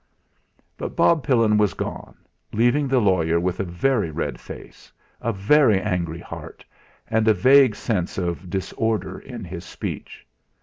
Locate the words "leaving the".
2.53-2.97